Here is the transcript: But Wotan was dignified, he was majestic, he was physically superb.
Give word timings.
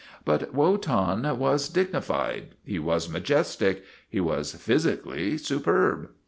But 0.25 0.51
Wotan 0.51 1.37
was 1.37 1.69
dignified, 1.69 2.55
he 2.63 2.79
was 2.79 3.07
majestic, 3.07 3.83
he 4.09 4.19
was 4.19 4.53
physically 4.53 5.37
superb. 5.37 6.09